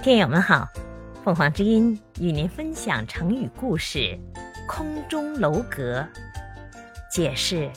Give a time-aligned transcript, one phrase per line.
[0.00, 0.68] 听友们好，
[1.24, 4.16] 凤凰之音与您分享成语故事
[4.68, 6.06] “空中楼阁”。
[7.10, 7.68] 解释：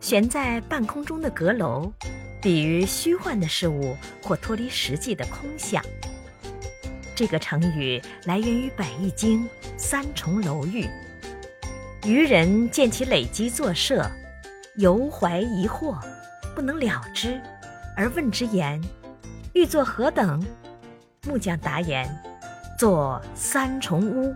[0.00, 1.92] 悬在半空中的阁楼，
[2.40, 5.82] 比喻虚幻的事物或脱离实际的空想。
[7.16, 9.44] 这个成语来源于《百喻经》
[9.76, 10.88] 三重楼玉。
[12.04, 14.08] 渔人见其累积作舍，
[14.76, 15.98] 犹怀疑惑，
[16.54, 17.40] 不能了之，
[17.96, 18.80] 而问之言
[19.52, 20.40] ：“欲作何等？”
[21.26, 22.08] 木匠答言
[22.78, 24.34] ：“做三重屋。”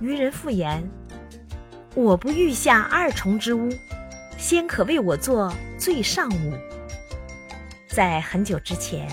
[0.00, 0.82] 渔人复言
[1.94, 3.68] ：“我不欲下二重之屋，
[4.36, 6.52] 先可为我做最上屋。”
[7.88, 9.08] 在很久之前，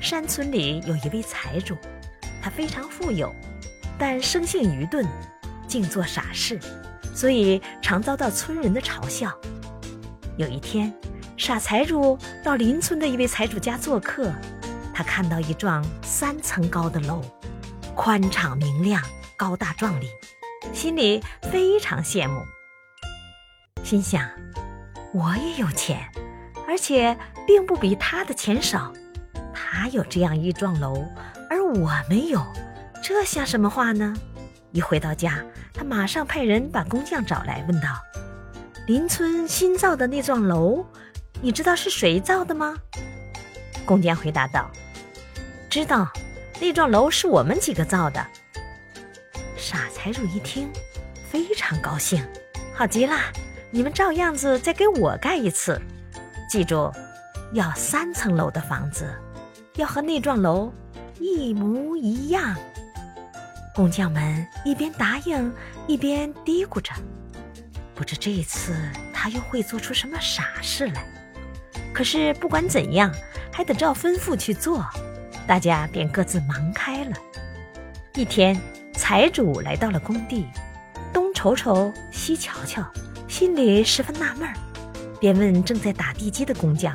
[0.00, 1.76] 山村里有一位财主，
[2.42, 3.32] 他非常富有，
[3.96, 5.06] 但生性愚钝，
[5.68, 6.58] 净做傻事，
[7.14, 9.32] 所以常遭到村人的嘲笑。
[10.36, 10.92] 有一天，
[11.36, 14.32] 傻财主到邻村的一位财主家做客。
[14.96, 17.20] 他看到一幢三层高的楼，
[17.94, 19.02] 宽敞明亮，
[19.36, 20.08] 高大壮丽，
[20.72, 22.40] 心里非常羡慕。
[23.84, 24.26] 心想：
[25.12, 26.08] 我也有钱，
[26.66, 27.14] 而且
[27.46, 28.90] 并不比他的钱少。
[29.52, 31.04] 他有这样一幢楼，
[31.50, 32.42] 而我没有，
[33.02, 34.14] 这像什么话呢？
[34.72, 37.88] 一回到家，他马上派人把工匠找来，问道
[38.88, 40.86] ：“邻村新造的那幢楼，
[41.42, 42.74] 你知道是谁造的吗？”
[43.84, 44.70] 工匠回答道。
[45.76, 46.10] 知道，
[46.58, 48.26] 那幢楼是我们几个造的。
[49.58, 50.70] 傻财主一听，
[51.30, 52.26] 非常高兴，
[52.74, 53.14] 好极了！
[53.70, 55.78] 你们照样子再给我盖一次，
[56.48, 56.90] 记住，
[57.52, 59.06] 要三层楼的房子，
[59.74, 60.72] 要和那幢楼
[61.20, 62.56] 一模一样。
[63.74, 65.52] 工匠们一边答应，
[65.86, 66.94] 一边嘀咕着，
[67.94, 68.74] 不知这一次
[69.12, 71.06] 他又会做出什么傻事来。
[71.92, 73.14] 可是不管怎样，
[73.52, 74.82] 还得照吩咐去做。
[75.46, 77.12] 大家便各自忙开了。
[78.14, 78.60] 一天，
[78.94, 80.46] 财主来到了工地，
[81.12, 82.82] 东瞅瞅，西瞧瞧，
[83.28, 84.54] 心里十分纳闷儿，
[85.20, 86.94] 便问正在打地基的工匠：“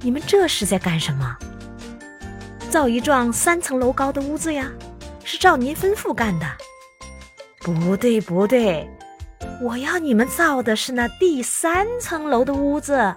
[0.00, 1.36] 你们这是在干什么
[2.70, 4.70] ？”“造一幢三层楼高的屋子呀，
[5.24, 6.46] 是照您吩咐干的。
[7.60, 8.88] ”“不对，不对，
[9.60, 13.14] 我要你们造的是那第三层楼的屋子，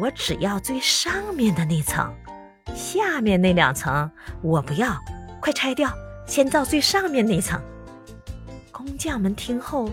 [0.00, 2.14] 我只要最上面的那层。”
[2.74, 4.10] 下面那两层
[4.42, 4.96] 我不要，
[5.40, 5.92] 快拆掉，
[6.26, 7.60] 先造最上面那层。
[8.70, 9.88] 工匠们听后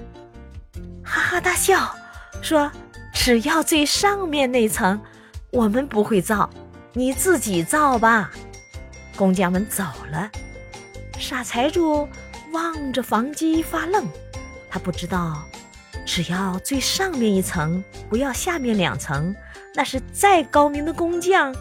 [1.04, 1.96] 哈哈大笑，
[2.42, 2.72] 说
[3.14, 5.00] ：“只要最上面那层，
[5.52, 6.50] 我们不会造，
[6.94, 8.32] 你自己造吧。”
[9.16, 10.30] 工匠们走了，
[11.20, 12.08] 傻财主
[12.52, 14.06] 望着房基发愣，
[14.70, 15.44] 他不知道，
[16.06, 19.34] 只要最上面一层，不要下面两层，
[19.76, 21.56] 那是再高明的工匠。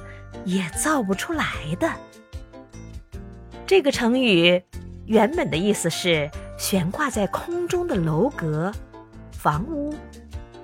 [0.45, 1.47] 也造不出来
[1.79, 1.91] 的。
[3.67, 4.63] 这个成语
[5.07, 8.73] 原本的意思是悬挂在空中的楼阁、
[9.33, 9.95] 房屋，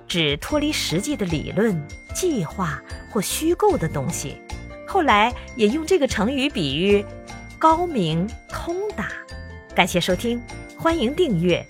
[0.07, 1.81] 指脱离实际的理论、
[2.13, 2.81] 计划
[3.11, 4.41] 或虚构的东西。
[4.87, 7.05] 后来也用这个成语比喻
[7.57, 9.09] 高明通达。
[9.75, 10.41] 感谢收听，
[10.77, 11.65] 欢迎订阅。